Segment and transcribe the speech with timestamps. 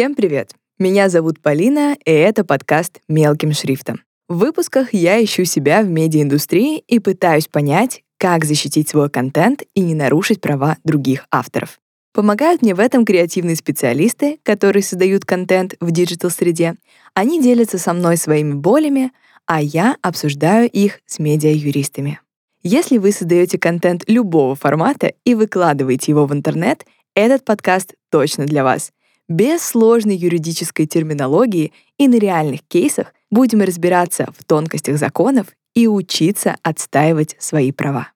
[0.00, 0.54] Всем привет!
[0.78, 4.00] Меня зовут Полина, и это подкаст «Мелким шрифтом».
[4.28, 9.80] В выпусках я ищу себя в медиаиндустрии и пытаюсь понять, как защитить свой контент и
[9.80, 11.79] не нарушить права других авторов.
[12.12, 16.74] Помогают мне в этом креативные специалисты, которые создают контент в digital -среде.
[17.14, 19.12] Они делятся со мной своими болями,
[19.46, 22.20] а я обсуждаю их с медиа-юристами.
[22.62, 26.84] Если вы создаете контент любого формата и выкладываете его в интернет,
[27.14, 28.92] этот подкаст точно для вас—
[29.30, 36.56] без сложной юридической терминологии и на реальных кейсах будем разбираться в тонкостях законов и учиться
[36.62, 38.08] отстаивать свои права.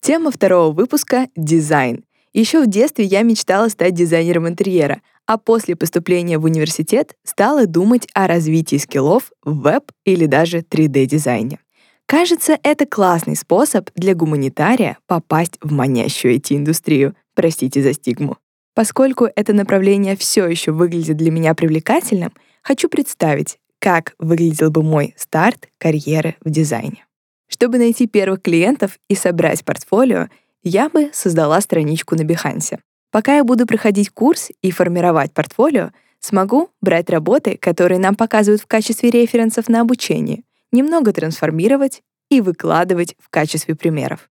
[0.00, 2.04] Тема второго выпуска— дизайн.
[2.32, 8.08] Еще в детстве я мечтала стать дизайнером интерьера, а после поступления в университет стала думать
[8.14, 11.58] о развитии скиллов в веб или даже 3D-дизайне.
[12.06, 17.14] Кажется, это классный способ для гуманитария попасть в манящую IT-индустрию.
[17.34, 18.38] Простите за стигму.
[18.74, 22.32] Поскольку это направление все еще выглядит для меня привлекательным,
[22.62, 27.04] хочу представить, как выглядел бы мой старт карьеры в дизайне.
[27.52, 30.28] Чтобы найти первых клиентов и собрать портфолио,
[30.62, 32.78] я бы создала страничку на Behance.
[33.10, 35.90] Пока я буду проходить курс и формировать портфолио,
[36.20, 43.16] смогу брать работы, которые нам показывают в качестве референсов на обучение, немного трансформировать и выкладывать
[43.18, 44.30] в качестве примеров.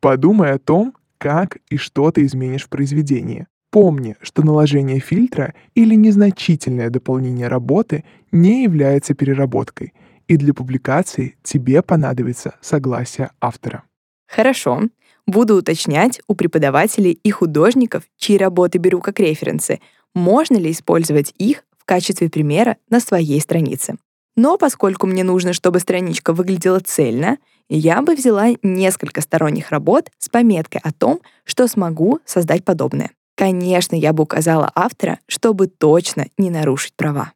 [0.00, 3.48] Подумай о том, как и что ты изменишь в произведении.
[3.70, 9.94] Помни, что наложение фильтра или незначительное дополнение работы не является переработкой,
[10.28, 13.84] и для публикации тебе понадобится согласие автора.
[14.26, 14.82] Хорошо.
[15.26, 19.80] Буду уточнять у преподавателей и художников, чьи работы беру как референсы,
[20.14, 23.96] можно ли использовать их в качестве примера на своей странице.
[24.36, 30.28] Но поскольку мне нужно, чтобы страничка выглядела цельно, я бы взяла несколько сторонних работ с
[30.28, 33.10] пометкой о том, что смогу создать подобное.
[33.36, 37.32] Конечно, я бы указала автора, чтобы точно не нарушить права.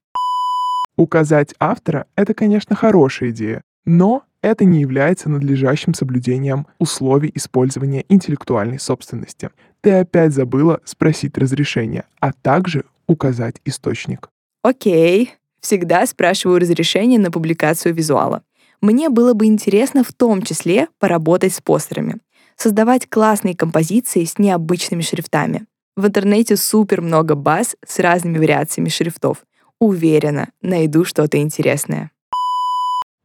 [0.98, 8.78] Указать автора— это, конечно, хорошая идея, но это не является надлежащим соблюдением условий использования интеллектуальной
[8.78, 9.48] собственности.
[9.80, 14.28] Ты опять забыла спросить разрешение, а также указать источник.
[14.62, 18.42] Окей, Всегда спрашиваю разрешение на публикацию визуала.
[18.80, 22.18] Мне было бы интересно в том числе поработать с постерами,
[22.56, 25.66] создавать классные композиции с необычными шрифтами.
[25.96, 29.38] В интернете супер много баз с разными вариациями шрифтов.
[29.80, 32.10] Уверена, найду что-то интересное.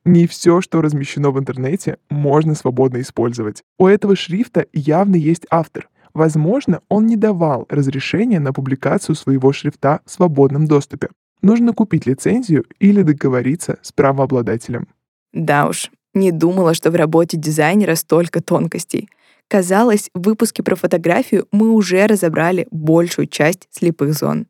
[0.06, 3.64] Не все, что размещено в интернете, можно свободно использовать.
[3.80, 5.90] У этого шрифта явно есть автор.
[6.14, 11.10] Возможно, он не давал разрешения на публикацию своего шрифта в свободном доступе
[11.44, 14.88] нужно купить лицензию или договориться с правообладателем.
[15.34, 19.10] Да уж, не думала, что в работе дизайнера столько тонкостей.
[19.48, 24.48] Казалось, в выпуске про фотографию мы уже разобрали большую часть слепых зон.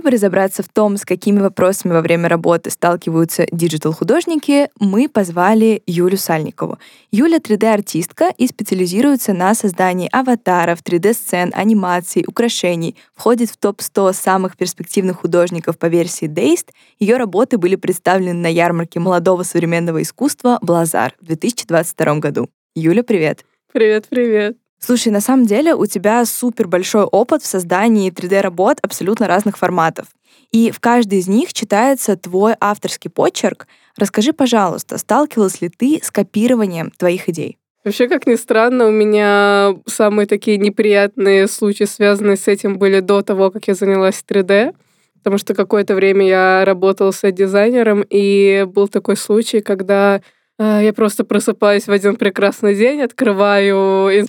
[0.00, 5.82] Чтобы разобраться в том, с какими вопросами во время работы сталкиваются digital -художники, мы позвали
[5.86, 6.78] Юлю Сальникову.
[7.10, 15.18] Юля 3D-артистка и специализируется на создании аватаров, 3D-сцен, анимаций, украшений, входит в топ-100 самых перспективных
[15.18, 16.70] художников по версии Dazed.
[16.98, 22.48] Ее работы были представлены на ярмарке молодого современного искусства «Блазар» в 2022 году.
[22.74, 23.44] Юля, привет!
[23.70, 24.56] Привет, привет.
[24.82, 30.06] Слушай, на самом деле у тебя супер большой опыт в создании 3D-работ абсолютно разных форматов.
[30.52, 33.68] И в каждой из них читается твой авторский почерк.
[33.96, 37.58] Расскажи, пожалуйста, сталкивалась ли ты с копированием твоих идей?
[37.84, 43.22] Вообще, как ни странно, у меня самые такие неприятные случаи, связанные с этим, были до
[43.22, 44.74] того, как я занялась 3D.
[45.18, 50.22] Потому что какое-то время я работала с дизайнером, и был такой случай, когда
[50.58, 54.26] э, я просто просыпаюсь в один прекрасный день, открываю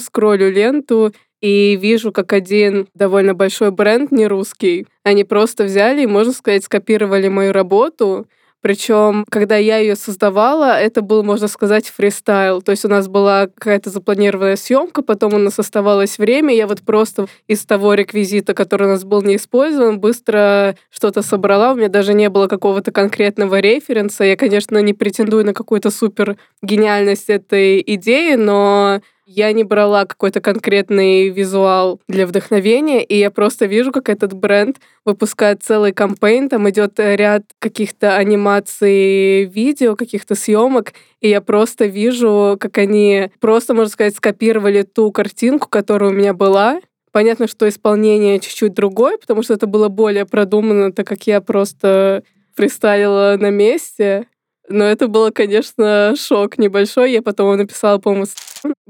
[0.00, 6.06] скроллю ленту и вижу, как один довольно большой бренд не русский, они просто взяли и,
[6.06, 8.26] можно сказать, скопировали мою работу,
[8.62, 12.62] причем, когда я ее создавала, это был, можно сказать, фристайл.
[12.62, 16.54] То есть у нас была какая-то запланированная съемка, потом у нас оставалось время.
[16.54, 21.72] Я вот просто из того реквизита, который у нас был не использован, быстро что-то собрала.
[21.72, 24.22] У меня даже не было какого-то конкретного референса.
[24.22, 30.40] Я, конечно, не претендую на какую-то супер гениальность этой идеи, но Я не брала какой-то
[30.40, 36.68] конкретный визуал для вдохновения, и я просто вижу, как этот бренд выпускает целый кампейн, там
[36.68, 43.92] идет ряд каких-то анимаций, видео, каких-то съемок, и я просто вижу, как они просто, можно
[43.92, 46.80] сказать, скопировали ту картинку, которая у меня была,
[47.12, 52.24] Понятно, что исполнение чуть-чуть другое, потому что это было более продумано, так как я просто
[52.54, 54.26] фристайлила на месте.
[54.68, 57.12] Но это было, конечно, шок небольшой.
[57.12, 58.26] Я потом написала, по-моему,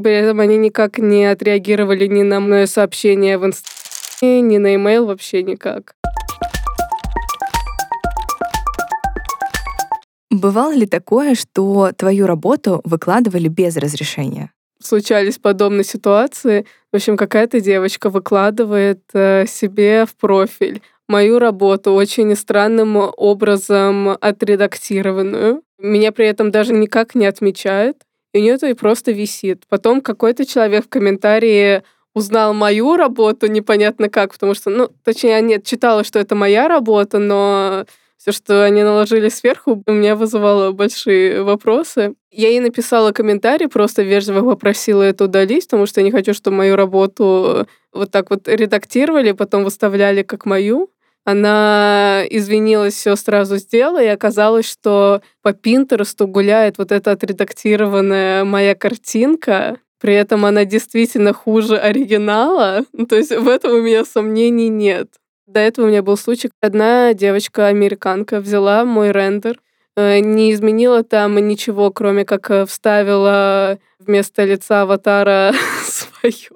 [0.01, 5.07] при этом они никак не отреагировали ни на мое сообщение в инстаграме, ни на имейл,
[5.07, 5.95] вообще никак.
[10.31, 14.51] Бывало ли такое, что твою работу выкладывали без разрешения?
[14.85, 16.67] случались подобные ситуации.
[16.93, 25.63] В общем, какая-то девочка выкладывает э, себе в профиль мою работу очень странным образом отредактированную.
[25.79, 27.97] Меня при этом даже никак не отмечает.
[28.33, 29.65] И у нее это и просто висит.
[29.69, 31.83] Потом какой-то человек в комментарии
[32.15, 37.19] узнал мою работу, непонятно как, потому что, ну, точнее, нет, читала, что это моя работа,
[37.19, 37.87] но
[38.23, 42.15] все, что они наложили сверху, у меня вызывало большие вопросы.
[42.31, 46.59] Я ей написала комментарий, просто вежливо попросила это удалить, потому что я не хочу, чтобы
[46.59, 50.93] мою работу вот так вот редактировали, потом выставляли как мою.
[51.25, 58.77] Она извинилась, все сразу сделала, и оказалось, что по Пинтересту гуляет вот эта отредактированная моя
[58.77, 62.85] картинка, при этом она действительно хуже оригинала.
[63.09, 65.09] То есть в этом у меня сомнений нет.
[65.47, 69.61] До этого у меня был случай, одна девочка-американка взяла мой рендер,
[69.97, 75.53] э, не изменила там ничего, кроме как э, вставила вместо лица аватара
[75.85, 76.49] свое.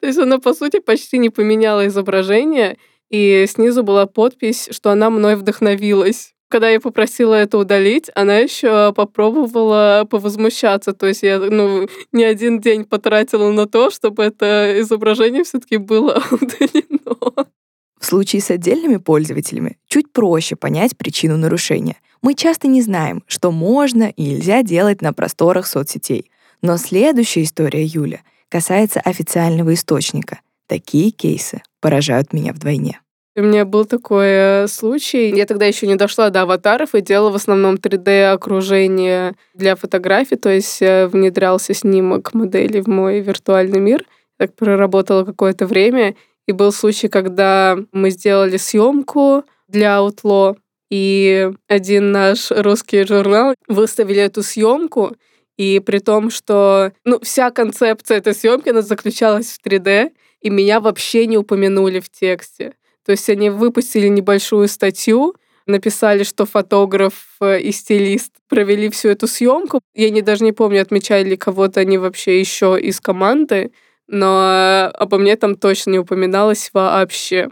[0.00, 2.76] То есть она, по сути, почти не поменяла изображение,
[3.08, 6.34] и снизу была подпись, что она мной вдохновилась.
[6.48, 10.92] Когда я попросила это удалить, она еще попробовала повозмущаться.
[10.92, 16.22] То есть я ну, не один день потратила на то, чтобы это изображение все-таки было
[16.30, 17.46] удалено.
[18.04, 21.96] В случае с отдельными пользователями чуть проще понять причину нарушения.
[22.20, 26.30] Мы часто не знаем, что можно и нельзя делать на просторах соцсетей.
[26.60, 28.20] Но следующая история Юля
[28.50, 30.40] касается официального источника.
[30.66, 33.00] Такие кейсы поражают меня вдвойне.
[33.36, 35.34] У меня был такой э, случай.
[35.34, 40.50] Я тогда еще не дошла до аватаров и делала в основном 3D-окружение для фотографий, то
[40.50, 44.04] есть э, внедрялся снимок модели в мой виртуальный мир.
[44.36, 46.16] Так проработала какое-то время.
[46.46, 50.56] И был случай, когда мы сделали съемку для Outlaw,
[50.90, 55.16] и один наш русский журнал выставили эту съемку,
[55.56, 60.80] и при том, что ну, вся концепция этой съемки она заключалась в 3D, и меня
[60.80, 62.74] вообще не упомянули в тексте.
[63.04, 65.34] То есть они выпустили небольшую статью,
[65.66, 69.80] написали, что фотограф э, и стилист провели всю эту съемку.
[69.94, 73.72] Я не даже не помню, отмечали ли кого-то они вообще еще из команды
[74.08, 77.48] но обо мне там точно не упоминалось вообще.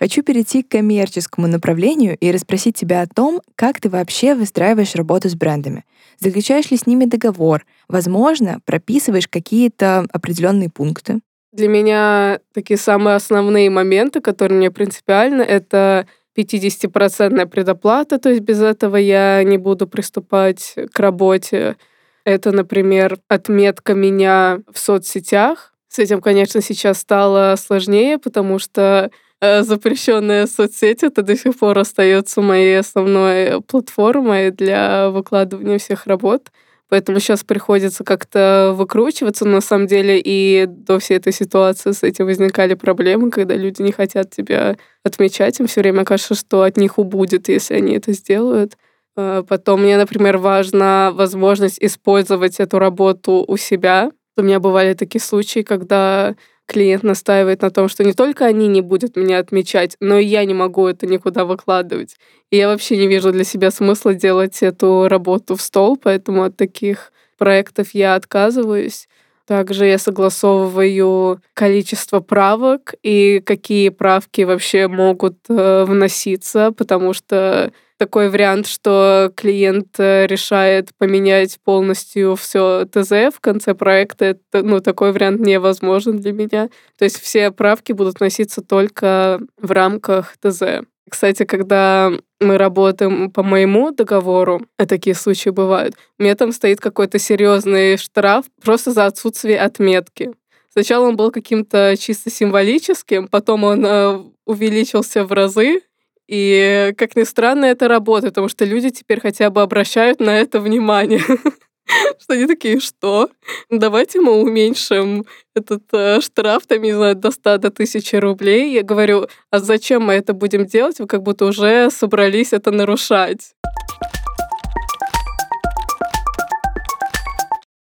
[0.00, 5.28] Хочу перейти к коммерческому направлению и расспросить тебя о том, как ты вообще выстраиваешь работу
[5.28, 5.84] с брендами.
[6.18, 7.66] Заключаешь ли с ними договор?
[7.86, 11.20] Возможно, прописываешь какие-то определенные пункты?
[11.52, 18.62] Для меня такие самые основные моменты, которые мне принципиальны, это 50% предоплата, то есть без
[18.62, 21.76] этого я не буду приступать к работе.
[22.24, 25.72] Это, например, отметка меня в соцсетях.
[25.88, 31.78] С этим, конечно, сейчас стало сложнее, потому что э, запрещенная соцсеть это до сих пор
[31.78, 36.48] остается моей основной платформой для выкладывания всех работ.
[36.90, 39.44] Поэтому сейчас приходится как-то выкручиваться.
[39.44, 43.80] Но на самом деле и до всей этой ситуации с этим возникали проблемы, когда люди
[43.80, 45.58] не хотят тебя отмечать.
[45.60, 48.76] Им все время кажется, что от них убудет, если они это сделают.
[49.20, 54.10] Э, потом мне, например, важна возможность использовать эту работу у себя.
[54.36, 56.34] У меня бывали такие случаи, когда
[56.66, 60.44] клиент настаивает на том, что не только они не будут меня отмечать, но и я
[60.44, 62.16] не могу это никуда выкладывать.
[62.50, 66.56] И я вообще не вижу для себя смысла делать эту работу в стол, поэтому от
[66.56, 69.08] таких проектов я отказываюсь.
[69.46, 78.30] Также я согласовываю количество правок и какие правки вообще могут э, вноситься, потому что такой
[78.30, 84.24] вариант, что клиент э, решает поменять полностью все ТЗ в конце проекта.
[84.24, 86.70] Это, ну, такой вариант невозможен для меня.
[86.98, 90.62] То есть все правки будут носиться только в рамках ТЗ.
[91.10, 96.80] Кстати, когда мы работаем по моему договору, а такие случаи бывают, у меня там стоит
[96.80, 100.30] какой-то серьезный штраф просто за отсутствие отметки.
[100.72, 105.82] Сначала он был каким-то чисто символическим, потом он э, увеличился в разы,
[106.30, 110.60] И, как ни странно, это работает, потому что люди теперь хотя бы обращают на это
[110.60, 111.20] внимание.
[112.20, 113.30] Что они такие, что?
[113.68, 118.72] Давайте мы уменьшим этот э, штраф, там, не знаю, до 100 до 1000 рублей.
[118.72, 121.00] Я говорю, а зачем мы это будем делать?
[121.00, 123.56] Вы как будто уже собрались это нарушать.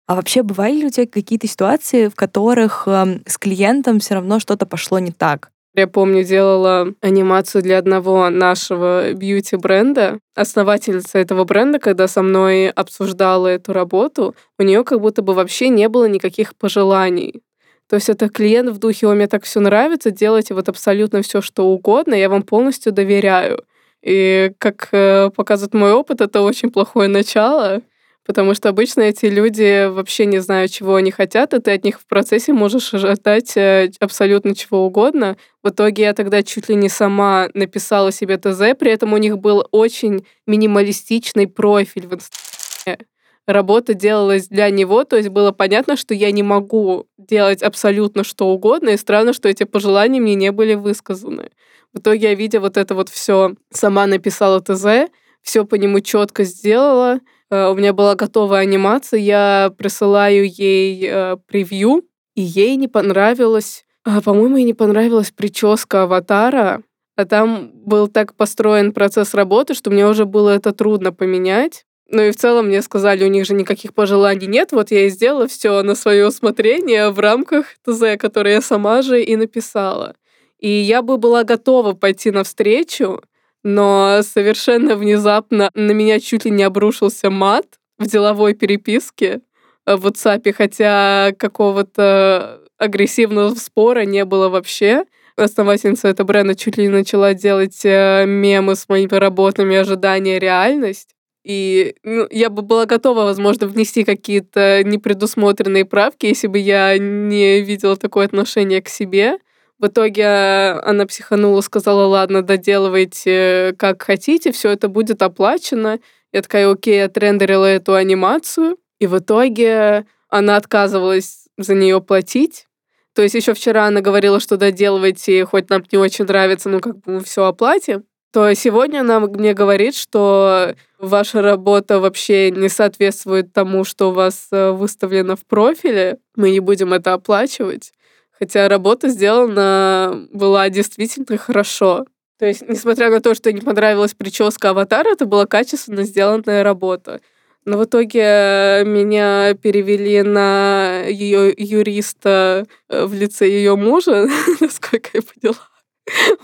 [0.06, 4.40] А вообще бывали ли у тебя какие-то ситуации, в которых э, с клиентом все равно
[4.40, 5.50] что-то пошло не так?
[5.74, 10.18] Я помню, делала анимацию для одного нашего бьюти-бренда.
[10.34, 15.68] Основательница этого бренда, когда со мной обсуждала эту работу, у нее как будто бы вообще
[15.68, 17.42] не было никаких пожеланий.
[17.88, 21.40] То есть это клиент в духе, о, мне так все нравится, делайте вот абсолютно все,
[21.40, 23.64] что угодно, я вам полностью доверяю.
[24.02, 27.80] И как э, показывает мой опыт, это очень плохое начало,
[28.28, 31.98] Потому что обычно эти люди вообще не знают, чего они хотят, и ты от них
[31.98, 35.38] в процессе можешь ожидать э, абсолютно чего угодно.
[35.62, 39.38] В итоге я тогда чуть ли не сама написала себе ТЗ, при этом у них
[39.38, 43.06] был очень минималистичный профиль в Инстаграме.
[43.46, 48.48] Работа делалась для него, то есть было понятно, что я не могу делать абсолютно что
[48.48, 51.48] угодно, и странно, что эти пожелания мне не были высказаны.
[51.94, 56.44] В итоге я, видя вот это вот все, сама написала ТЗ, все по нему четко
[56.44, 63.84] сделала, у меня была готовая анимация, я присылаю ей э, превью, и ей не понравилось,
[64.04, 66.82] а, по-моему, ей не понравилась прическа аватара,
[67.16, 71.84] а там был так построен процесс работы, что мне уже было это трудно поменять.
[72.10, 75.10] Ну и в целом мне сказали, у них же никаких пожеланий нет, вот я и
[75.10, 80.14] сделала все на свое усмотрение в рамках ТЗ, которое я сама же и написала.
[80.58, 83.22] И я бы была готова пойти навстречу,
[83.68, 87.66] но совершенно внезапно на меня чуть ли не обрушился мат
[87.98, 89.42] в деловой переписке
[89.84, 95.04] в WhatsApp, хотя какого-то агрессивного спора не было вообще.
[95.36, 100.38] Основательница этого бренда чуть ли не начала делать э, мемы с моими работами «Ожидание.
[100.38, 101.10] Реальность».
[101.44, 107.60] И ну, я бы была готова, возможно, внести какие-то непредусмотренные правки, если бы я не
[107.60, 109.38] видела такое отношение к себе.
[109.78, 116.00] В итоге э, она психанула, сказала, ладно, доделывайте как хотите, все это будет оплачено.
[116.32, 118.76] Я такая, окей, отрендерила эту анимацию.
[118.98, 122.66] И в итоге она отказывалась за нее платить.
[123.14, 126.98] То есть еще вчера она говорила, что доделывайте, хоть нам не очень нравится, ну как
[126.98, 128.04] бы мы все оплатим.
[128.32, 134.48] То сегодня она мне говорит, что ваша работа вообще не соответствует тому, что у вас
[134.52, 137.92] э, выставлено в профиле, мы не будем это оплачивать.
[138.38, 142.06] Хотя работа сделана была действительно хорошо.
[142.38, 147.20] То есть, несмотря на то, что не понравилась прическа аватара, это была качественно сделанная работа.
[147.64, 154.28] Но в итоге меня перевели на ее юриста э, в лице ее мужа,
[154.60, 155.68] насколько я поняла.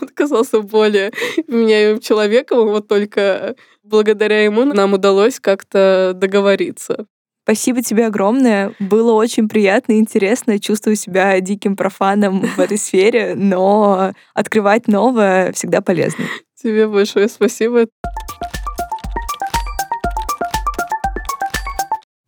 [0.01, 1.11] Он оказался более
[1.47, 7.07] вменяемым человеком, вот только благодаря ему нам удалось как-то договориться.
[7.45, 8.73] Спасибо тебе огромное.
[8.79, 10.59] Было очень приятно и интересно.
[10.59, 16.25] Чувствую себя диким профаном в этой сфере, но открывать новое всегда полезно.
[16.55, 17.85] Тебе большое спасибо.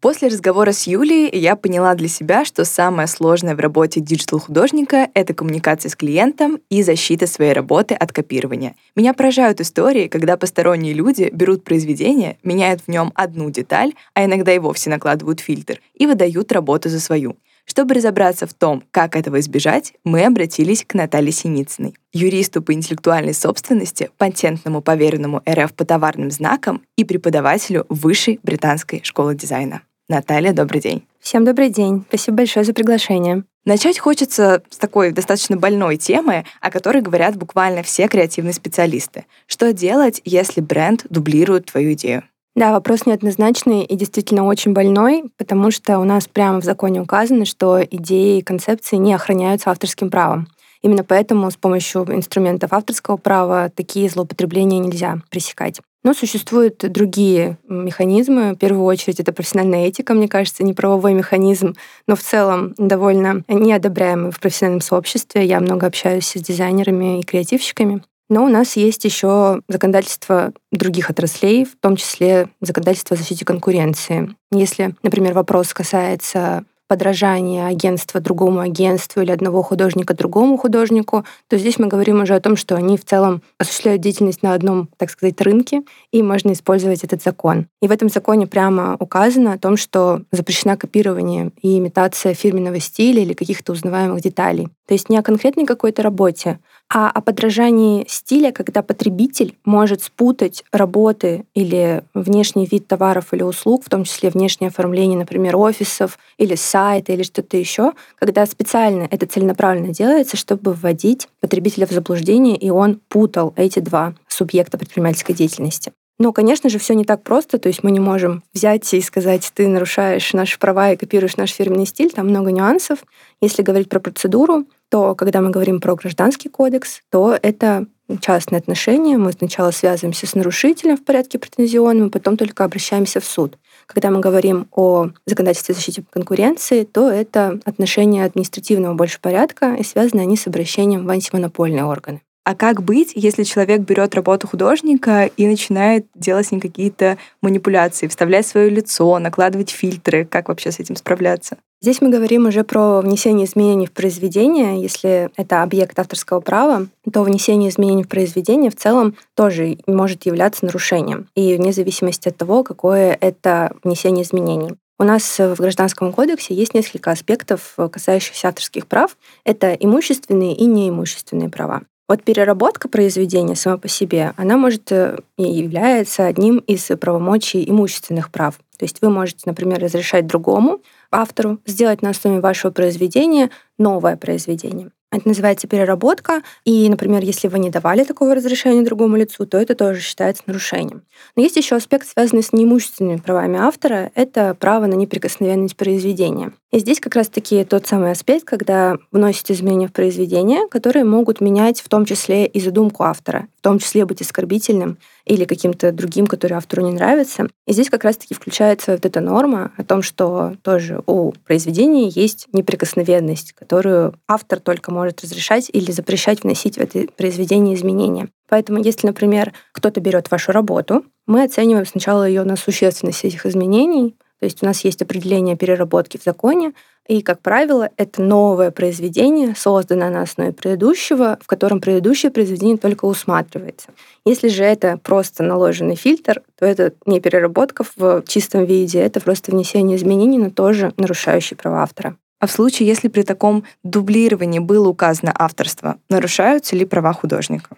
[0.07, 5.09] После разговора с Юлей я поняла для себя, что самое сложное в работе digital -художника—
[5.13, 8.75] это коммуникация с клиентом и защита своей работы от копирования.
[8.95, 14.53] Меня поражают истории, когда посторонние люди берут произведение, меняют в нем одну деталь, а иногда
[14.53, 17.35] и вовсе накладывают фильтр, и выдают работу за свою.
[17.65, 23.33] Чтобы разобраться в том, как этого избежать, мы обратились к Наталье Синицыной, юристу по интеллектуальной
[23.33, 29.81] собственности, патентному поверенному РФ по товарным знакам и преподавателю Высшей британской школы дизайна.
[30.09, 31.05] Наталья, добрый день.
[31.19, 32.05] Всем добрый день.
[32.07, 33.43] Спасибо большое за приглашение.
[33.65, 39.25] Начать хочется с такой достаточно больной темы, о которой говорят буквально все креативные специалисты.
[39.47, 42.23] Что делать, если бренд дублирует твою идею?
[42.55, 47.43] Да, вопрос неоднозначный и действительно очень больной, потому что у нас прямо в законе указано,
[47.43, 50.47] что идеи и концепции не охраняются авторским правом.
[50.81, 55.81] Именно поэтому с помощью инструментов авторского права такие злоупотребления нельзя пресекать.
[56.03, 58.53] Но существуют другие механизмы.
[58.53, 61.75] В первую очередь это профессиональная этика, мне кажется, не правовой механизм,
[62.07, 65.45] но в целом довольно неодобряемый в профессиональном сообществе.
[65.45, 68.03] Я много общаюсь с дизайнерами и креативщиками.
[68.29, 74.35] Но у нас есть еще законодательство других отраслей, в том числе законодательство о защите конкуренции.
[74.51, 81.79] Если, например, вопрос касается подражание агентства другому агентству или одного художника другому художнику, то здесь
[81.79, 85.39] мы говорим уже о том, что они в целом осуществляют деятельность на одном, так сказать,
[85.41, 87.67] рынке, и можно использовать этот закон.
[87.81, 93.21] И в этом законе прямо указано о том, что запрещена копирование и имитация фирменного стиля
[93.21, 94.69] или каких-то узнаваемых деталей.
[94.87, 100.63] То есть не о конкретной какой-то работе, А о подражании стиля, когда потребитель может спутать
[100.71, 106.55] работы или внешний вид товаров или услуг, в том числе внешнее оформление, например, офисов или
[106.55, 112.69] сайта или что-то еще, когда специально это целенаправленно делается, чтобы вводить потребителя в заблуждение, и
[112.69, 115.91] он путал эти два субъекта предпринимательской деятельности.
[116.19, 119.51] Но, конечно же, все не так просто, то есть мы не можем взять и сказать,
[119.53, 122.99] ты нарушаешь наши права и копируешь наш фирменный стиль, там много нюансов.
[123.39, 127.87] Если говорить про процедуру, то когда мы говорим про гражданский кодекс, то это
[128.21, 129.17] частные отношения.
[129.17, 133.57] Мы сначала связываемся с нарушителем в порядке претензионном, потом только обращаемся в суд.
[133.85, 140.21] Когда мы говорим о законодательстве защиты конкуренции, то это отношения административного больше порядка, и связаны
[140.21, 142.21] они с обращением в антимонопольные органы.
[142.47, 148.07] А как быть, если человек берет работу художника и начинает делать с ним какие-то манипуляции,
[148.07, 150.23] вставлять свое лицо, накладывать фильтры?
[150.23, 151.57] Как вообще с этим справляться?
[151.81, 154.81] Здесь мы говорим уже про внесение изменений в произведение.
[154.81, 160.63] Если это объект авторского права, то внесение изменений в произведение в целом тоже может являться
[160.63, 161.27] нарушением.
[161.35, 164.71] И вне зависимости от того, какое это внесение изменений.
[164.97, 169.17] У нас в Гражданском кодексе есть несколько аспектов, касающихся авторских прав.
[169.43, 171.81] Это имущественные и неимущественные права.
[172.07, 178.31] Вот переработка произведения сама по себе, она может э, и является одним из правомочий имущественных
[178.31, 178.55] прав.
[178.77, 180.79] То есть вы можете, например, разрешать другому
[181.11, 184.91] автору сделать на основе вашего произведения новое произведение.
[185.09, 186.41] Это называется переработка.
[186.65, 191.03] И, например, если вы не давали такого разрешения другому лицу, то это тоже считается нарушением.
[191.35, 194.11] Но есть еще аспект, связанный с неимущественными правами автора.
[194.15, 196.51] Это право на неприкосновенность произведения.
[196.71, 201.79] И здесь как раз-таки тот самый аспект, когда вносят изменения в произведение, которые могут менять
[201.79, 206.53] в том числе и задумку автора, в том числе быть оскорбительным или каким-то другим, который
[206.53, 207.47] автору не нравится.
[207.65, 212.47] И здесь как раз-таки включается вот эта норма о том, что тоже у произведения есть
[212.53, 218.29] неприкосновенность, которую автор только может разрешать или запрещать вносить в это произведение изменения.
[218.49, 224.15] Поэтому, если, например, кто-то берет вашу работу, мы оцениваем сначала ее на существенность этих изменений,
[224.39, 226.73] то есть у нас есть определение переработки в законе,
[227.07, 233.05] и, как правило, это новое произведение, созданное на основе предыдущего, в котором предыдущее произведение только
[233.05, 233.89] усматривается.
[234.25, 239.51] Если же это просто наложенный фильтр, то это не переработка в чистом виде, это просто
[239.51, 242.17] внесение изменений, но тоже нарушающий права автора.
[242.39, 247.77] А в случае, если при таком дублировании было указано авторство, нарушаются ли права художника?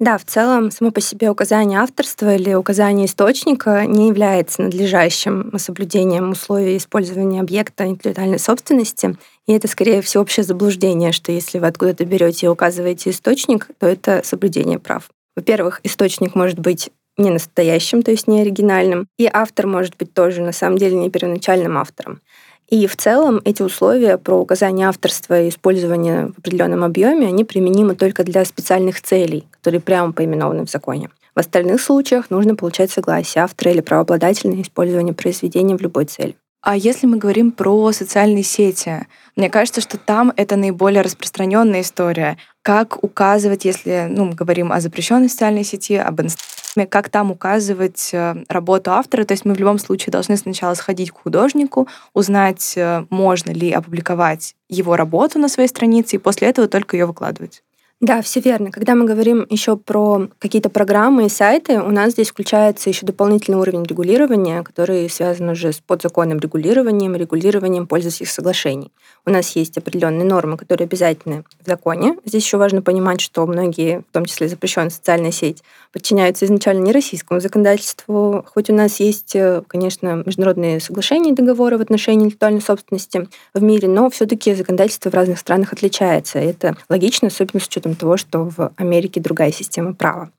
[0.00, 6.30] Да, в целом, само по себе указание авторства или указание источника не является надлежащим соблюдением
[6.30, 9.18] условий использования объекта интеллектуальной собственности.
[9.46, 14.22] И это скорее всеобщее заблуждение, что если вы откуда-то берете и указываете источник, то это
[14.24, 15.10] соблюдение прав.
[15.36, 20.40] Во-первых, источник может быть не настоящим, то есть не оригинальным, и автор может быть тоже
[20.40, 22.22] на самом деле не первоначальным автором.
[22.70, 27.96] И в целом эти условия про указание авторства и использование в определенном объеме, они применимы
[27.96, 31.10] только для специальных целей, которые прямо поименованы в законе.
[31.34, 36.36] В остальных случаях нужно получать согласие автора или правообладателя на использование произведения в любой цели.
[36.62, 42.36] А если мы говорим про социальные сети, мне кажется, что там это наиболее распространенная история.
[42.62, 48.10] Как указывать, если ну, мы говорим о запрещенной социальной сети, об инстаграме, как там указывать
[48.12, 49.24] э, работу автора.
[49.24, 53.72] То есть мы в любом случае должны сначала сходить к художнику, узнать, э, можно ли
[53.72, 57.62] опубликовать его работу на своей странице, и после этого только ее выкладывать.
[58.00, 58.70] Да, все верно.
[58.70, 63.58] Когда мы говорим еще про какие-то программы и сайты, у нас здесь включается еще дополнительный
[63.58, 68.90] уровень регулирования, который связан уже с подзаконным регулированием, регулированием пользовательских соглашений.
[69.26, 72.16] У нас есть определенные нормы, которые обязательны в законе.
[72.24, 76.92] Здесь еще важно понимать, что многие, в том числе запрещенная социальная сеть, подчиняются изначально не
[76.92, 82.60] российскому законодательству, хоть у нас есть, э, конечно, международные соглашения и договоры в отношении интеллектуальной
[82.60, 86.38] собственности в мире, но все-таки законодательство в разных странах отличается.
[86.38, 90.30] Это логично, особенно с учетом того, что в Америке другая система права.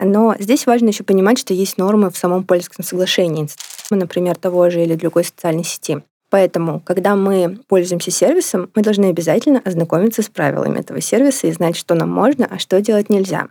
[0.00, 3.48] Но здесь важно еще понимать, что есть нормы в самом польском соглашении,
[3.90, 6.02] например, того же или другой социальной сети.
[6.30, 11.76] Поэтому, когда мы пользуемся сервисом, мы должны обязательно ознакомиться с правилами этого сервиса и знать,
[11.76, 13.48] что нам можно, а что делать нельзя.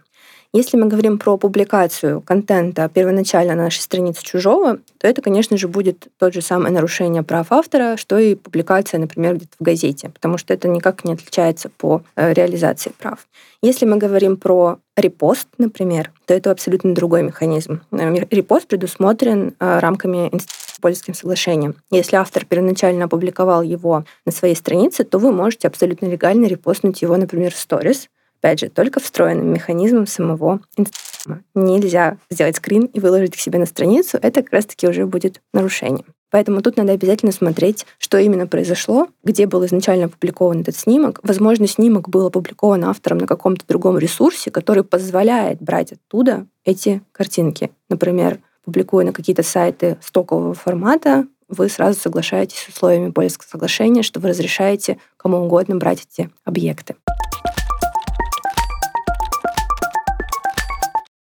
[0.54, 5.68] Если мы говорим про публикацию контента первоначально на нашей странице чужого, то это, конечно же,
[5.68, 10.38] будет тот же самое нарушение прав автора, что и публикация, например, где-то в газете, потому
[10.38, 13.28] что это никак не отличается по э, реализации прав.
[13.62, 17.82] Если мы говорим про репост, например, то это абсолютно другой механизм.
[17.92, 20.32] Репост предусмотрен э, рамками
[20.80, 21.76] польским соглашением.
[21.92, 27.18] Если автор первоначально опубликовал его на своей странице, то вы можете абсолютно легально репостнуть его,
[27.18, 31.44] например, в сторис, опять же, только встроенным механизмом самого Инстаграма.
[31.56, 34.18] Нельзя сделать скрин и выложить к себе на страницу.
[34.22, 36.06] Это как раз-таки уже будет нарушением.
[36.30, 41.20] Поэтому тут надо обязательно смотреть, что именно произошло, где был изначально опубликован этот снимок.
[41.24, 47.72] Возможно, снимок был опубликован автором на каком-то другом ресурсе, который позволяет брать оттуда эти картинки.
[47.90, 54.20] Например, публикуя на какие-то сайты стокового формата, вы сразу соглашаетесь с условиями польского соглашения, что
[54.20, 56.96] вы разрешаете кому угодно брать эти объекты.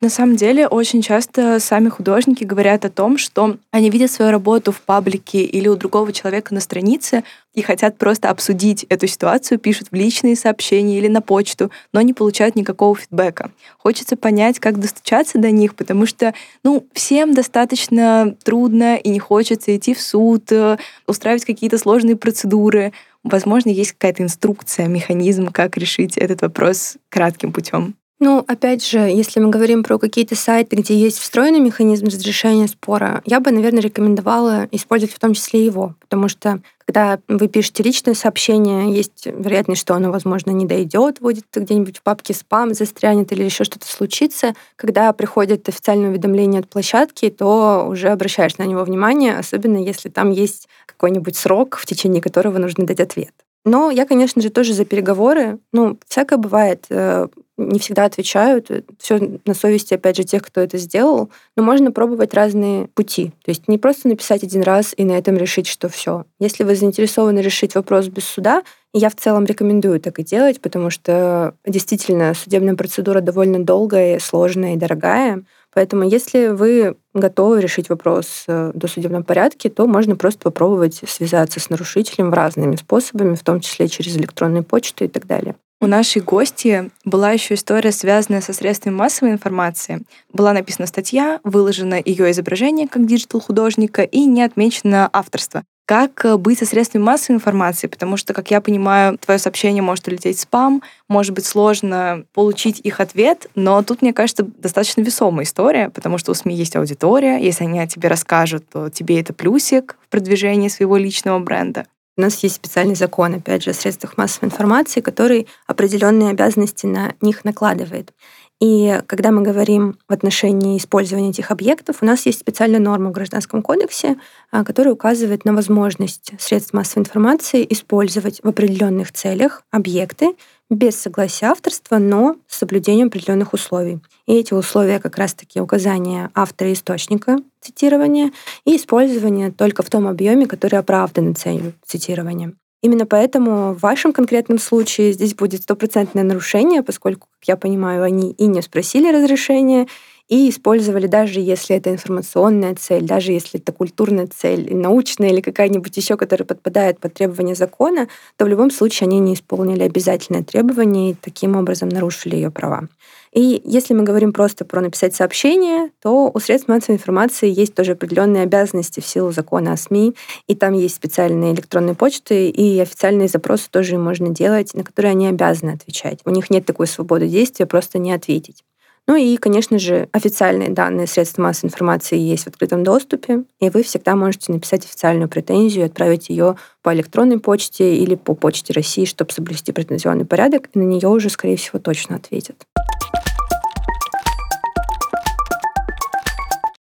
[0.03, 4.73] На самом деле, очень часто сами художники говорят о том, что они видят свою работу
[4.73, 7.23] в паблике или у другого человека на странице
[7.55, 12.15] и хотят просто обсудить эту ситуацию, пишут в личные сообщения или на почту, но не
[12.15, 13.53] получают никакого фидбэка.
[13.79, 16.35] Хочется понять, как достучаться до них, потому что,
[16.65, 22.93] ну, всем достаточно трудно и не хочется идти в суд, э, устраивать какие-то сложные процедуры.
[23.23, 27.95] Возможно, есть какая-то инструкция, механизм, как решить этот вопрос кратким путем.
[28.25, 33.21] Ну, опять же, если мы говорим про какие-то сайты, где есть встроенный механизм разрешения спора,
[33.25, 38.15] я бы, наверное, рекомендовала использовать в том числе его, потому что когда вы пишете личное
[38.15, 43.43] сообщение, есть вероятность, что оно, возможно, не дойдет, будет где-нибудь в папке спам, застрянет или
[43.43, 44.55] еще что-то случится.
[44.77, 50.31] Когда приходит официальное уведомление от площадки, то уже обращаешь на него внимание, особенно если там
[50.31, 53.33] есть какой-нибудь срок, в течение которого нужно дать ответ.
[53.65, 55.59] Но я, конечно же, тоже за переговоры.
[55.73, 56.87] Ну, всякое бывает.
[56.91, 58.69] Э, не всегда отвечают.
[58.99, 61.31] Все на совести, опять же, тех, кто это сделал.
[61.57, 63.33] Но можно пробовать разные пути.
[63.45, 66.25] То есть не просто написать один раз и на этом решить, что все.
[66.41, 70.91] Если вы заинтересованы решить вопрос без суда, я в целом рекомендую так и делать, потому
[70.91, 75.45] что действительно судебная процедура довольно долгая, сложная и дорогая.
[75.75, 81.61] Поэтому если вы готовы решить вопрос э, в досудебном порядке, то можно просто попробовать связаться
[81.61, 85.55] с нарушителем разными способами, в том числе через электронную почту и так далее.
[85.81, 90.03] У нашей гостьи была еще история, связанная со средствами массовой информации.
[90.33, 95.65] Была написана статья, выложено ее изображение как digital-художника и не отмечено авторство.
[95.93, 97.87] Как э, быть со средствами массовой информации?
[97.87, 102.81] Потому что, как я понимаю, твое сообщение может улететь в спам, может быть сложно получить
[102.83, 107.37] их ответ, но тут, мне кажется, достаточно весомая история, потому что у СМИ есть аудитория,
[107.37, 111.85] если они о тебе расскажут, то тебе это плюсик в продвижении своего личного бренда.
[112.17, 117.13] У нас есть специальный закон, опять же, о средствах массовой информации, который определенные обязанности на
[117.21, 118.15] них накладывает.
[118.63, 123.13] И когда мы говорим в отношении использования этих объектов, у нас есть специальная норма в
[123.13, 124.19] Гражданском кодексе,
[124.53, 130.37] а, которая указывает на возможность средств массовой информации использовать в определенных целях объекты
[130.71, 133.99] без согласия авторства, но с соблюдением определенных условий.
[134.27, 138.31] И эти условия как раз-таки указание автора источника цитирования
[138.65, 142.53] и использование только в том объеме, который оправдан целью цитирования.
[142.83, 148.33] Именно поэтому в вашем конкретном случае здесь будет стопроцентное нарушение, поскольку, как я понимаю, они
[148.33, 149.87] и не спросили разрешения,
[150.29, 155.97] и использовали, даже если это информационная цель, даже если это культурная цель, научная или какая-нибудь
[155.97, 161.11] еще, которая подпадает под требования закона, то в любом случае они не исполнили обязательное требование
[161.11, 162.89] и таким образом нарушили ее права.
[163.33, 167.93] И если мы говорим просто про написать сообщение, то у средств массовой информации есть тоже
[167.93, 170.15] определенные обязанности в силу закона о СМИ,
[170.49, 175.29] и там есть специальные электронные почты, и официальные запросы тоже можно делать, на которые они
[175.29, 176.21] обязаны отвечать.
[176.27, 178.65] У них нет такой свободы действия просто не ответить.
[179.09, 183.83] Ну и, конечно же, официальные данные средств массовой информации есть в открытом доступе, и вы
[183.83, 189.05] всегда можете написать официальную претензию и отправить ее по электронной почте или по почте России,
[189.05, 192.65] чтобы соблюсти претензионный порядок, и на нее уже, скорее всего, точно ответят.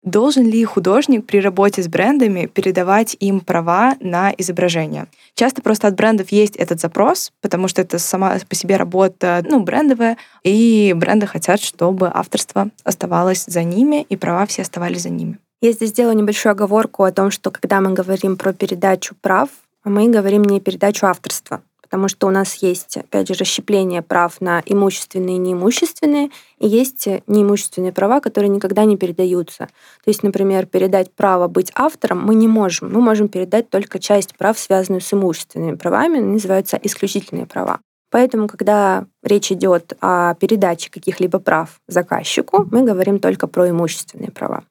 [0.07, 5.09] Должен ли художник при работе с брендами передавать им права на изображение?
[5.35, 9.65] Часто просто от брендов есть этот запрос, потому что это сама по себе работа ну,
[9.65, 15.39] брендовая, и бренды хотят, чтобы авторство оставалось за ними, и права все оставались за ними.
[15.61, 19.49] Я здесь сделаю небольшую оговорку о том, что когда мы говорим про передачу прав,
[19.83, 24.63] мы говорим не передачу авторства потому что у нас есть, опять же, расщепление прав на
[24.67, 29.69] имущественные и неимущественные, и есть неимущественные права, которые никогда не передаются.
[30.05, 32.93] То есть, например, передать право быть автором мы не можем.
[32.93, 37.81] Мы можем передать только часть прав, связанную с имущественными правами, они называются исключительные права.
[38.11, 44.65] Поэтому, когда речь идет о передаче каких-либо прав заказчику, мы говорим только про имущественные права.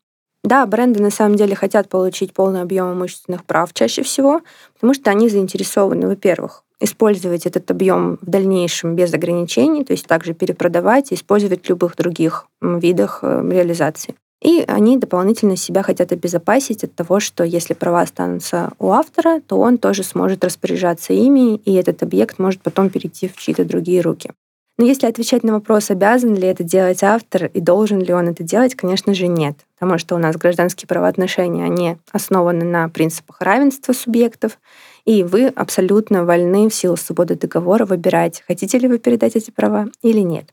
[0.46, 4.42] Да, бренды на самом деле хотят получить полный объем имущественных прав чаще всего,
[4.76, 10.34] потому что они заинтересованы, во-первых, использовать этот объем в дальнейшем без ограничений, то есть также
[10.34, 14.16] перепродавать использовать в любых других видах э, реализации.
[14.42, 19.58] И они дополнительно себя хотят обезопасить от того, что если права останутся у автора, то
[19.58, 24.32] он тоже сможет распоряжаться ими, и этот объект может потом перейти в чьи-то другие руки.
[24.78, 28.44] Но если отвечать на вопрос, обязан ли это делать автор и должен ли он это
[28.44, 29.58] делать, конечно же, нет.
[29.80, 34.60] Потому что у нас гражданские правоотношения, они основаны на принципах равенства субъектов,
[35.06, 39.88] и вы абсолютно вольны в силу свободы договора выбирать, хотите ли вы передать эти права
[40.02, 40.52] или нет.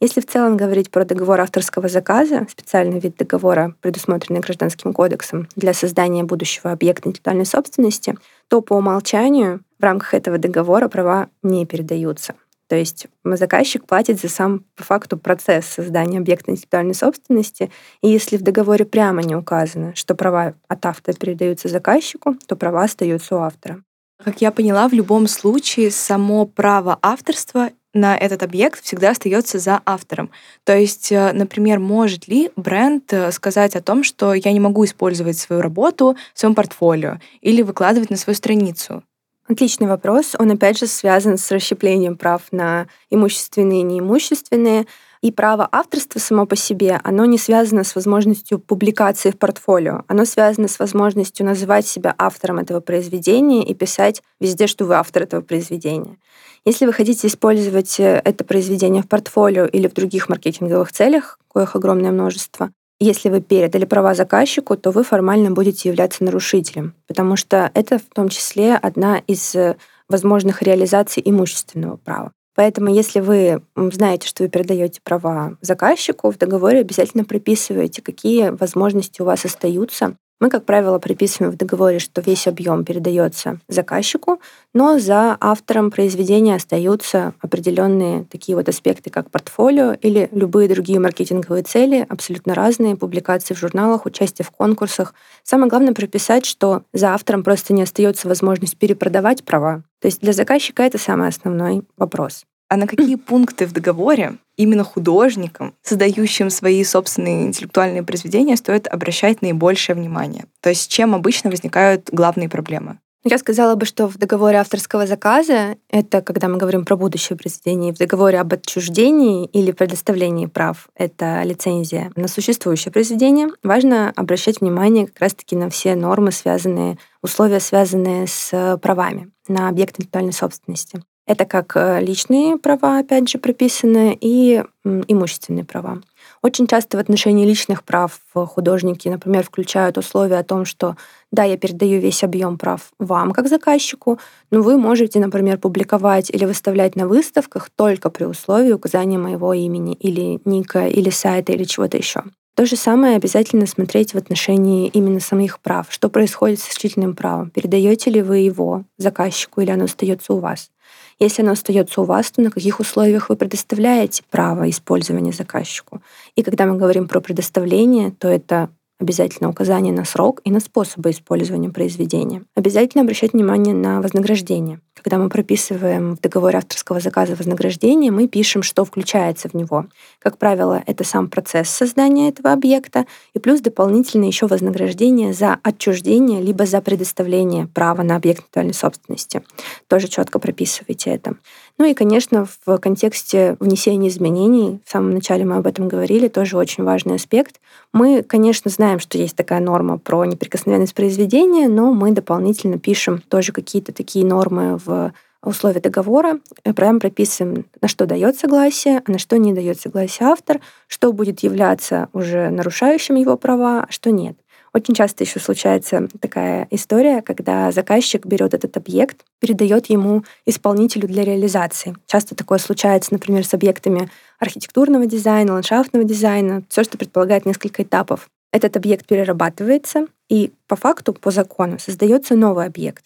[0.00, 5.72] Если в целом говорить про договор авторского заказа, специальный вид договора, предусмотренный Гражданским кодексом для
[5.72, 8.16] создания будущего объекта интеллектуальной собственности,
[8.48, 12.34] то по умолчанию в рамках этого договора права не передаются.
[12.66, 17.70] То есть заказчик платит за сам по факту процесс создания объекта интеллектуальной собственности.
[18.00, 22.84] И если в договоре прямо не указано, что права от автора передаются заказчику, то права
[22.84, 23.82] остаются у автора.
[24.24, 29.80] Как я поняла, в любом случае само право авторства на этот объект всегда остается за
[29.84, 30.30] автором.
[30.64, 34.84] То есть, э, например, может ли бренд э, сказать о том, что я не могу
[34.84, 39.04] использовать свою работу в своем портфолио или выкладывать на свою страницу?
[39.46, 40.34] Отличный вопрос.
[40.38, 44.86] Он опять же связан с расщеплением прав на имущественные и неимущественные.
[45.24, 50.02] И право авторства само по себе, оно не связано с возможностью публикации в портфолио.
[50.06, 55.22] Оно связано с возможностью называть себя автором этого произведения и писать везде, что вы автор
[55.22, 56.18] этого произведения.
[56.66, 61.74] Если вы хотите использовать э, это произведение в портфолио или в других маркетинговых целях, коих
[61.74, 67.70] огромное множество, если вы передали права заказчику, то вы формально будете являться нарушителем, потому что
[67.72, 72.32] это в том числе одна из э, возможных реализаций имущественного права.
[72.54, 79.22] Поэтому, если вы знаете, что вы передаете права заказчику, в договоре обязательно прописываете, какие возможности
[79.22, 84.40] у вас остаются мы, как правило, приписываем в договоре, что весь объем передается заказчику,
[84.74, 91.62] но за автором произведения остаются определенные такие вот аспекты, как портфолио или любые другие маркетинговые
[91.62, 95.14] цели, абсолютно разные, публикации в журналах, участие в конкурсах.
[95.44, 99.82] Самое главное прописать, что за автором просто не остается возможность перепродавать права.
[100.04, 102.44] То есть для заказчика это самый основной вопрос.
[102.68, 109.40] А на какие пункты в договоре именно художникам, создающим свои собственные интеллектуальные произведения, стоит обращать
[109.40, 110.44] наибольшее внимание?
[110.60, 112.98] То есть с чем обычно возникают главные проблемы?
[113.26, 117.94] Я сказала бы, что в договоре авторского заказа, это когда мы говорим про будущее произведение,
[117.94, 125.06] в договоре об отчуждении или предоставлении прав, это лицензия на существующее произведение, важно обращать внимание
[125.06, 131.02] как раз-таки на все нормы, связанные, условия, связанные с правами на объект интеллектуальной собственности.
[131.26, 136.02] Это как э, личные права, опять же, прописаны, и имущественные права.
[136.44, 140.94] Очень часто в отношении личных прав художники, например, включают условия о том, что
[141.32, 144.18] да, я передаю весь объем прав вам как заказчику,
[144.50, 149.94] но вы можете, например, публиковать или выставлять на выставках только при условии указания моего имени
[149.94, 152.24] или ника, или сайта, или чего-то еще.
[152.56, 155.86] То же самое обязательно смотреть в отношении именно самих прав.
[155.88, 157.48] Что происходит с исключительным правом?
[157.48, 160.70] Передаете ли вы его заказчику или оно остается у вас?
[161.18, 166.02] Если оно остается у вас, то на каких условиях вы предоставляете право использования заказчику?
[166.34, 171.10] И когда мы говорим про предоставление, то это обязательно указание на срок и на способы
[171.10, 172.42] использования произведения.
[172.54, 174.80] Обязательно обращать внимание на вознаграждение.
[174.94, 179.86] Когда мы прописываем в договоре авторского заказа вознаграждение, мы пишем, что включается в него.
[180.18, 183.04] Как правило, это сам процесс создания этого объекта
[183.34, 189.42] и плюс дополнительно еще вознаграждение за отчуждение либо за предоставление права на объект интеллектуальной собственности.
[189.88, 191.34] Тоже четко прописывайте это.
[191.76, 196.56] Ну и, конечно, в контексте внесения изменений, в самом начале мы об этом говорили, тоже
[196.56, 197.60] очень важный аспект.
[197.92, 203.52] Мы, конечно, знаем, что есть такая норма про неприкосновенность произведения, но мы дополнительно пишем тоже
[203.52, 206.40] какие-то такие нормы в условия договора,
[206.74, 211.40] прям прописываем, на что дает согласие, а на что не дает согласие автор, что будет
[211.40, 214.36] являться уже нарушающим его права, а что нет.
[214.72, 221.24] Очень часто еще случается такая история, когда заказчик берет этот объект, передает ему исполнителю для
[221.24, 221.94] реализации.
[222.06, 228.28] Часто такое случается, например, с объектами архитектурного дизайна, ландшафтного дизайна, все, что предполагает несколько этапов.
[228.52, 233.04] Этот объект перерабатывается, и по факту, по закону, создается новый объект.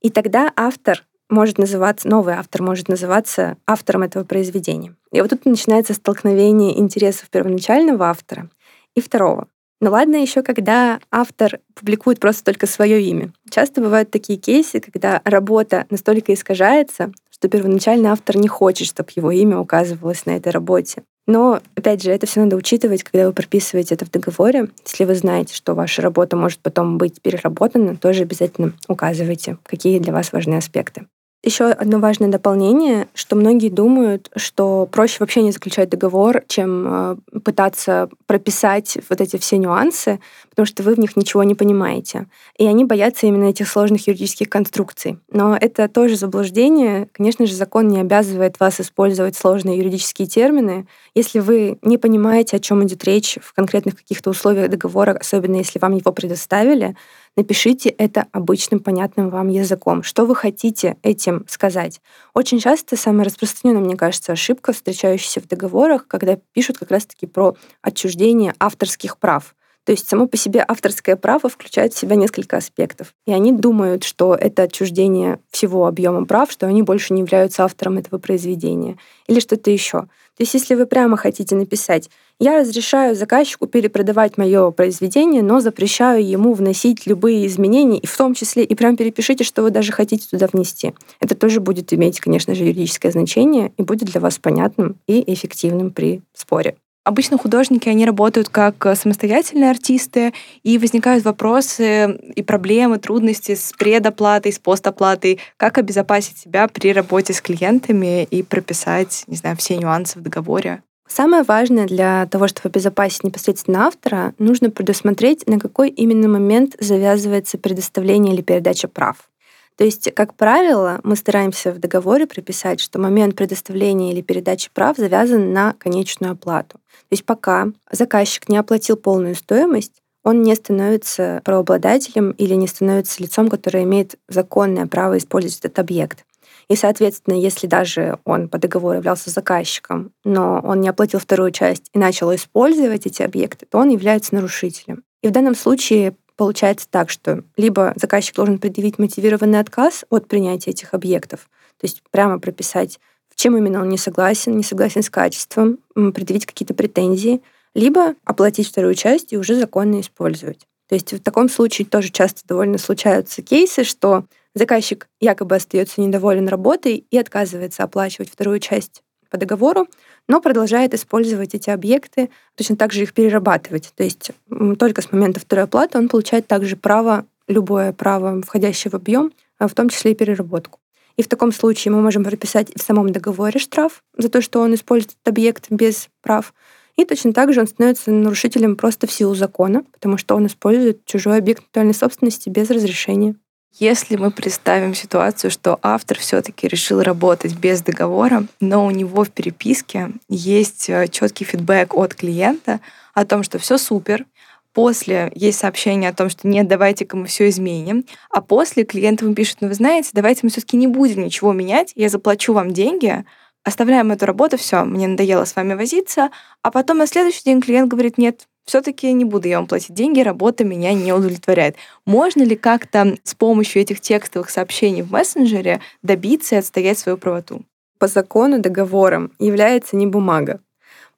[0.00, 4.94] И тогда автор может называться, новый автор может называться автором этого произведения.
[5.10, 8.48] И вот тут начинается столкновение интересов первоначального автора
[8.94, 9.48] и второго.
[9.80, 13.32] Ну ладно еще, когда автор публикует просто только свое имя.
[13.50, 19.32] Часто бывают такие кейсы, когда работа настолько искажается, что первоначально автор не хочет, чтобы его
[19.32, 21.02] имя указывалось на этой работе.
[21.26, 24.68] Но, опять же, это все надо учитывать, когда вы прописываете это в договоре.
[24.84, 30.12] Если вы знаете, что ваша работа может потом быть переработана, тоже обязательно указывайте, какие для
[30.12, 31.06] вас важны аспекты.
[31.44, 36.86] Еще одно важное дополнение, что многие думают, что проще вообще не заключать договор, чем
[37.34, 42.26] э, пытаться прописать вот эти все нюансы, потому что вы в них ничего не понимаете.
[42.58, 45.18] И они боятся именно этих сложных юридических конструкций.
[45.32, 47.08] Но это тоже заблуждение.
[47.10, 50.86] Конечно же, закон не обязывает вас использовать сложные юридические термины.
[51.16, 55.80] Если вы не понимаете, о чем идет речь в конкретных каких-то условиях договора, особенно если
[55.80, 56.94] вам его предоставили,
[57.36, 60.02] напишите это обычным, понятным вам языком.
[60.02, 62.00] Что вы хотите этим сказать?
[62.34, 67.56] Очень часто самая распространенная, мне кажется, ошибка, встречающаяся в договорах, когда пишут как раз-таки про
[67.82, 69.54] отчуждение авторских прав.
[69.84, 73.14] То есть само по себе авторское право включает в себя несколько аспектов.
[73.26, 77.98] И они думают, что это отчуждение всего объема прав, что они больше не являются автором
[77.98, 80.06] этого произведения или что-то еще.
[80.42, 86.26] То есть если вы прямо хотите написать я разрешаю заказчику перепродавать мое произведение, но запрещаю
[86.26, 90.26] ему вносить любые изменения, и в том числе и прям перепишите, что вы даже хотите
[90.28, 90.94] туда внести.
[91.20, 95.92] Это тоже будет иметь, конечно же, юридическое значение и будет для вас понятным и эффективным
[95.92, 96.74] при споре.
[97.04, 104.52] Обычно художники, они работают как самостоятельные артисты, и возникают вопросы и проблемы, трудности с предоплатой,
[104.52, 105.40] с постоплатой.
[105.56, 110.82] Как обезопасить себя при работе с клиентами и прописать, не знаю, все нюансы в договоре?
[111.08, 117.58] Самое важное для того, чтобы обезопасить непосредственно автора, нужно предусмотреть, на какой именно момент завязывается
[117.58, 119.28] предоставление или передача прав.
[119.76, 124.96] То есть, как правило, мы стараемся в договоре прописать, что момент предоставления или передачи прав
[124.96, 126.78] завязан на конечную оплату.
[126.78, 133.22] То есть пока заказчик не оплатил полную стоимость, он не становится правообладателем или не становится
[133.22, 136.24] лицом, которое имеет законное право использовать этот объект.
[136.68, 141.90] И, соответственно, если даже он по договору являлся заказчиком, но он не оплатил вторую часть
[141.92, 145.02] и начал использовать эти объекты, то он является нарушителем.
[145.22, 150.70] И в данном случае получается так, что либо заказчик должен предъявить мотивированный отказ от принятия
[150.70, 155.10] этих объектов, то есть прямо прописать, в чем именно он не согласен, не согласен с
[155.10, 157.42] качеством, предъявить какие-то претензии,
[157.74, 160.66] либо оплатить вторую часть и уже законно использовать.
[160.88, 166.46] То есть в таком случае тоже часто довольно случаются кейсы, что Заказчик якобы остается недоволен
[166.46, 169.88] работой и отказывается оплачивать вторую часть по договору,
[170.28, 173.92] но продолжает использовать эти объекты, точно так же их перерабатывать.
[173.96, 174.30] То есть
[174.78, 179.66] только с момента второй оплаты он получает также право, любое право, входящее в объем, а
[179.68, 180.78] в том числе и переработку.
[181.16, 184.74] И в таком случае мы можем прописать в самом договоре штраф за то, что он
[184.74, 186.52] использует этот объект без прав.
[186.96, 191.06] И точно так же он становится нарушителем просто в силу закона, потому что он использует
[191.06, 193.34] чужой объект интеллектуальной собственности без разрешения.
[193.78, 199.30] Если мы представим ситуацию, что автор все-таки решил работать без договора, но у него в
[199.30, 202.80] переписке есть э, четкий фидбэк от клиента
[203.14, 204.26] о том, что все супер,
[204.74, 209.34] после есть сообщение о том, что нет, давайте-ка мы все изменим, а после клиент ему
[209.34, 213.24] пишет, ну вы знаете, давайте мы все-таки не будем ничего менять, я заплачу вам деньги,
[213.64, 216.30] оставляем эту работу, все, мне надоело с вами возиться,
[216.62, 220.20] а потом на следующий день клиент говорит, нет, все-таки не буду я вам платить деньги,
[220.20, 221.76] работа меня не удовлетворяет.
[222.06, 227.62] Можно ли как-то с помощью этих текстовых сообщений в мессенджере добиться и отстоять свою правоту?
[227.98, 230.60] По закону договором является не бумага.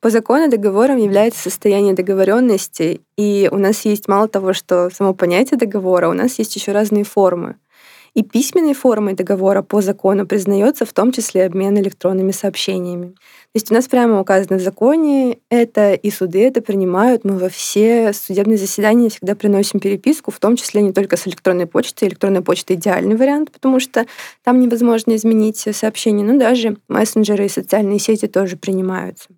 [0.01, 5.59] По закону договором является состояние договоренности, и у нас есть мало того, что само понятие
[5.59, 7.57] договора, у нас есть еще разные формы.
[8.15, 13.09] И письменной формой договора по закону признается в том числе обмен электронными сообщениями.
[13.09, 17.25] То есть у нас прямо указано в законе это, и суды это принимают.
[17.25, 21.67] Мы во все судебные заседания всегда приносим переписку, в том числе не только с электронной
[21.67, 22.09] почтой.
[22.09, 24.07] Электронная почта— идеальный вариант, потому что
[24.45, 29.29] там невозможно изменить сообщение, но даже мессенджеры и социальные сети тоже принимаются.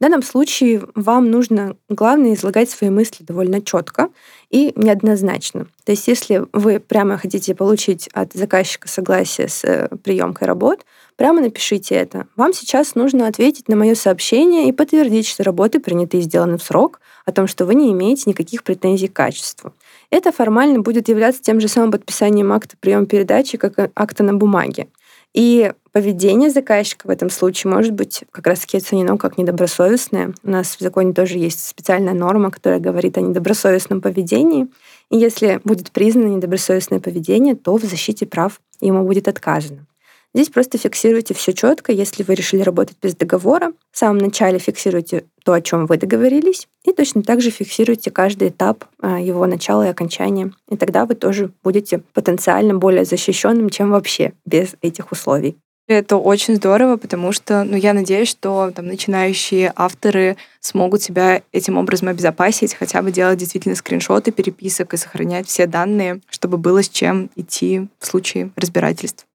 [0.00, 4.08] В данном случае вам нужно, главное, излагать свои мысли довольно четко
[4.50, 5.66] и неоднозначно.
[5.84, 10.84] То есть если вы прямо хотите получить от заказчика согласие с э, приемкой работ,
[11.16, 12.26] прямо напишите это.
[12.36, 16.62] Вам сейчас нужно ответить на мое сообщение и подтвердить, что работы приняты и сделаны в
[16.62, 19.72] срок, о том, что вы не имеете никаких претензий к качеству.
[20.10, 24.88] Это формально будет являться тем же самым подписанием акта приема передачи, как акта на бумаге.
[25.34, 30.34] И поведение заказчика в этом случае может быть как раз-таки оценено как недобросовестное.
[30.42, 34.68] У нас в законе тоже есть специальная норма, которая говорит о недобросовестном поведении.
[35.10, 39.86] И если будет признано недобросовестное поведение, то в защите прав ему будет отказано.
[40.32, 41.92] Здесь просто фиксируйте все четко.
[41.92, 46.68] Если вы решили работать без договора, в самом начале фиксируйте то, о чем вы договорились,
[46.84, 50.52] и точно так же фиксируйте каждый этап а, его начала и окончания.
[50.68, 55.56] И тогда вы тоже будете потенциально более защищенным, чем вообще без этих условий.
[55.88, 61.76] Это очень здорово, потому что, ну, я надеюсь, что там начинающие авторы смогут себя этим
[61.76, 66.88] образом обезопасить, хотя бы делать действительно скриншоты переписок и сохранять все данные, чтобы было с
[66.88, 69.26] чем идти в случае разбирательств.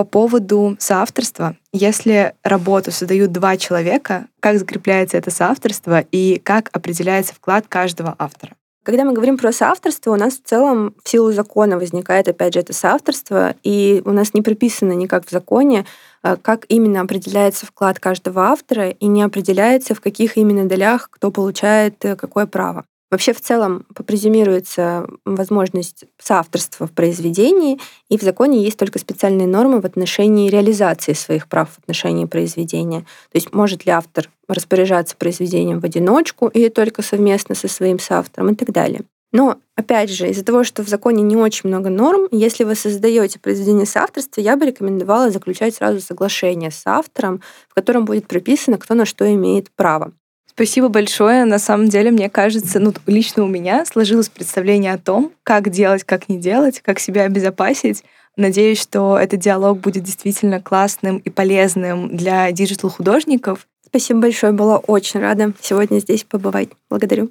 [0.00, 1.56] По поводу соавторства.
[1.74, 8.54] Если работу создают два человека, как закрепляется это соавторство и как определяется вклад каждого автора?
[8.82, 12.60] Когда мы говорим про соавторство, у нас в целом в силу закона возникает, опять же,
[12.60, 15.84] это соавторство, и у нас не прописано никак в законе,
[16.22, 21.30] э, как именно определяется вклад каждого автора, и не определяется, в каких именно долях кто
[21.30, 22.86] получает э, какое право.
[23.10, 29.80] Вообще в целом попрезюмируется возможность соавторства в произведении, и в законе есть только специальные нормы
[29.80, 33.00] в отношении реализации своих прав в отношении произведения.
[33.00, 38.50] То есть может ли автор распоряжаться произведением в одиночку или только совместно со своим соавтором
[38.50, 39.02] и так далее.
[39.32, 43.38] Но, опять же, из-за того, что в законе не очень много норм, если вы создаете
[43.38, 48.94] произведение соавторства, я бы рекомендовала заключать сразу соглашение с автором, в котором будет прописано, кто
[48.94, 50.12] на что имеет право.
[50.60, 51.46] Спасибо большое.
[51.46, 56.04] На самом деле, мне кажется, ну, лично у меня сложилось представление о том, как делать,
[56.04, 58.04] как не делать, как себя обезопасить.
[58.36, 63.66] Надеюсь, что этот диалог будет действительно классным и полезным для digital-художников.
[63.86, 66.68] Спасибо большое, была очень рада сегодня здесь побывать.
[66.90, 67.30] Благодарю.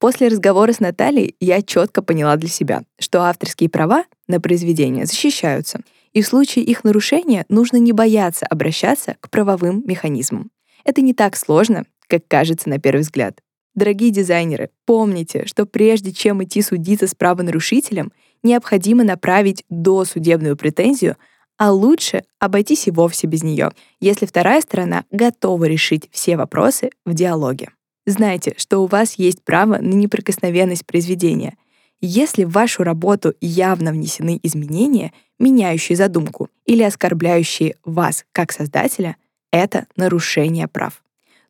[0.00, 5.78] После разговора с Натальей я четко поняла для себя, что авторские права на произведения защищаются—
[6.12, 10.50] и в случае их нарушения нужно не бояться обращаться к правовым механизмам.
[10.84, 13.40] Это не так сложно, как кажется на первый взгляд.
[13.74, 21.16] Дорогие дизайнеры, помните, что прежде чем идти судиться с правонарушителем, необходимо направить досудебную претензию,
[21.58, 27.14] а лучше обойтись и вовсе без нее, если вторая сторона готова решить все вопросы в
[27.14, 27.70] диалоге.
[28.06, 31.56] Знайте, что у вас есть право на неприкосновенность произведения—
[32.00, 39.16] если в вашу работу явно внесены изменения, меняющие задумку или оскорбляющие вас как создателя,
[39.50, 41.02] это нарушение прав.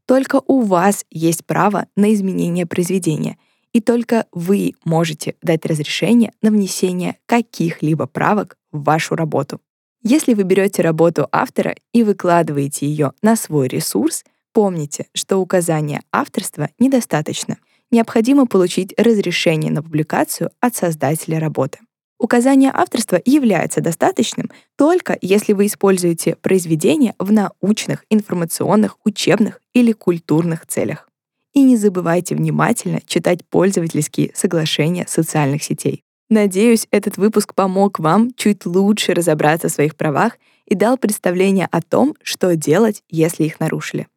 [0.07, 3.37] Только у вас есть право на изменение произведения,
[3.75, 9.61] и только вы можете дать разрешение на внесение каких-либо правок в вашу работу.
[10.03, 16.71] Если вы берете работу автора и выкладываете ее на свой ресурс, помните, что указания авторства
[16.79, 17.59] недостаточно
[17.91, 21.79] необходимо получить разрешение на публикацию от создателя работы.
[22.19, 30.67] Указание авторства является достаточным только если вы используете произведение в научных, информационных, учебных или культурных
[30.67, 31.09] целях.
[31.55, 36.03] И не забывайте внимательно читать пользовательские соглашения социальных сетей.
[36.29, 41.81] Надеюсь, этот выпуск помог вам чуть лучше разобраться в своих правах и дал представление о
[41.81, 44.09] том, что делать, если их нарушили.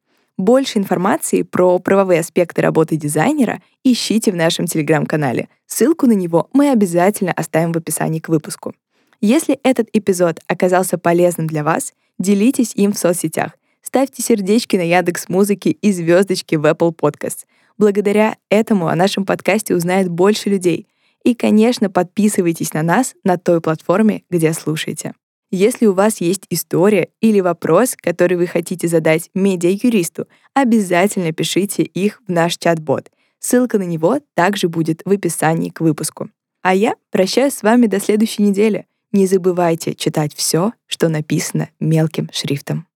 [0.41, 5.49] Больше информации про правовые аспекты работы дизайнера ищите в нашем телеграм-канале.
[5.67, 8.73] Ссылку на него мы обязательно оставим в описании к выпуску.
[9.19, 13.51] Если этот эпизод оказался полезным для вас, делитесь им в соцсетях.
[13.83, 17.45] Ставьте сердечки на Яндекс Музыки и звездочки в Apple Podcasts.
[17.77, 20.87] Благодаря этому о нашем подкасте узнает больше людей.
[21.23, 25.13] И, конечно, подписывайтесь на нас на той платформе, где слушаете.
[25.53, 32.21] Если у вас есть история или вопрос, который вы хотите задать медиа-юристу, обязательно пишите их
[32.25, 33.11] в наш чат-бот.
[33.39, 36.29] Ссылка на него также будет в описании к выпуску.
[36.61, 38.85] А я прощаюсь с вами до следующей недели.
[39.11, 42.87] Не забывайте читать все, что написано мелким шрифтом.